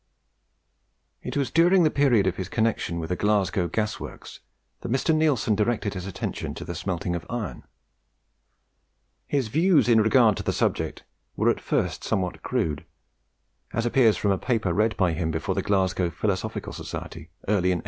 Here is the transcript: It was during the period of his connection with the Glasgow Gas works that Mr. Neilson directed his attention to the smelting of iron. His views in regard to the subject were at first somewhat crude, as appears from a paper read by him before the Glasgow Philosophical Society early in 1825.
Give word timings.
It 1.21 1.37
was 1.37 1.51
during 1.51 1.83
the 1.83 1.91
period 1.91 2.25
of 2.25 2.37
his 2.37 2.49
connection 2.49 2.97
with 2.97 3.09
the 3.09 3.15
Glasgow 3.15 3.67
Gas 3.67 3.99
works 3.99 4.39
that 4.79 4.91
Mr. 4.91 5.15
Neilson 5.15 5.53
directed 5.55 5.93
his 5.93 6.07
attention 6.07 6.55
to 6.55 6.65
the 6.65 6.73
smelting 6.73 7.15
of 7.15 7.23
iron. 7.29 7.61
His 9.27 9.49
views 9.49 9.87
in 9.87 10.01
regard 10.01 10.37
to 10.37 10.43
the 10.43 10.53
subject 10.53 11.03
were 11.35 11.51
at 11.51 11.61
first 11.61 12.03
somewhat 12.03 12.41
crude, 12.41 12.83
as 13.73 13.85
appears 13.85 14.17
from 14.17 14.31
a 14.31 14.39
paper 14.39 14.73
read 14.73 14.97
by 14.97 15.11
him 15.13 15.29
before 15.29 15.53
the 15.53 15.61
Glasgow 15.61 16.09
Philosophical 16.09 16.73
Society 16.73 17.29
early 17.47 17.69
in 17.71 17.77
1825. 17.77 17.79